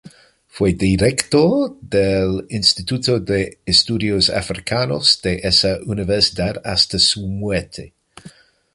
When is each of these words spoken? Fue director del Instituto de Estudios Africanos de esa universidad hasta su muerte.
Fue 0.47 0.73
director 0.73 1.77
del 1.79 2.47
Instituto 2.49 3.19
de 3.19 3.59
Estudios 3.67 4.31
Africanos 4.31 5.19
de 5.21 5.35
esa 5.43 5.77
universidad 5.85 6.59
hasta 6.65 6.97
su 6.97 7.27
muerte. 7.27 7.93